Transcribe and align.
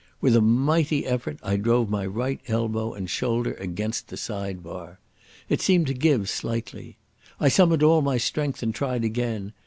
With 0.19 0.35
a 0.35 0.41
mighty 0.41 1.05
effort 1.05 1.37
I 1.43 1.57
drove 1.57 1.87
my 1.91 2.07
right 2.07 2.41
elbow 2.47 2.95
and 2.95 3.07
shoulder 3.07 3.53
against 3.59 4.07
the 4.07 4.17
side 4.17 4.63
bar. 4.63 4.99
It 5.47 5.61
seemed 5.61 5.85
to 5.85 5.93
give 5.93 6.27
slightly.... 6.27 6.97
I 7.39 7.49
summoned 7.49 7.83
all 7.83 8.01
my 8.01 8.17
strength 8.17 8.63
and 8.63 8.73
tried 8.73 9.03
again. 9.03 9.53